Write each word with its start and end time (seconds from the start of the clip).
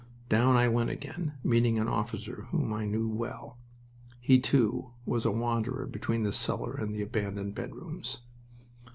Down 0.29 0.55
I 0.55 0.67
went 0.67 0.89
again, 0.89 1.33
meeting 1.43 1.77
an 1.77 1.87
officer 1.87 2.47
whom 2.49 2.73
I 2.73 2.85
knew 2.85 3.07
well. 3.07 3.59
He, 4.19 4.39
too, 4.39 4.93
was 5.05 5.25
a 5.25 5.31
wanderer 5.31 5.85
between 5.85 6.23
the 6.23 6.33
cellar 6.33 6.73
and 6.73 6.91
the 6.91 7.03
abandoned 7.03 7.53
bedrooms. 7.53 8.21